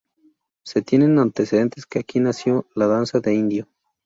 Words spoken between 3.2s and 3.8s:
indio